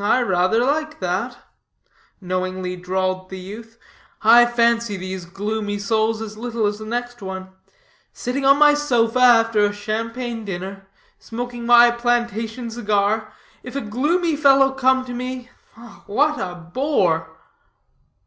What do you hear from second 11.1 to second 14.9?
smoking my plantation cigar, if a gloomy fellow